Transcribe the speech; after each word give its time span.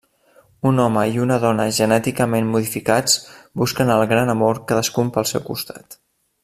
Un 0.69 0.79
home 0.83 1.03
i 1.17 1.21
una 1.25 1.37
dona 1.43 1.67
genèticament 1.79 2.49
modificats 2.55 3.21
busquen 3.63 3.95
el 3.97 4.05
gran 4.15 4.35
amor 4.39 4.65
cadascun 4.73 5.17
pel 5.19 5.33
seu 5.35 5.49
costat. 5.53 6.01